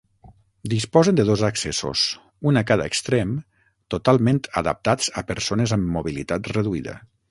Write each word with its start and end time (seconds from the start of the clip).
Disposen 0.71 1.19
de 1.19 1.25
dos 1.29 1.43
accessos, 1.49 2.07
un 2.53 2.59
a 2.61 2.65
cada 2.71 2.89
extrem, 2.93 3.37
totalment 3.97 4.43
adaptats 4.65 5.15
a 5.23 5.29
persones 5.33 5.79
amb 5.81 5.91
mobilitat 5.99 6.55
reduïda. 6.59 7.03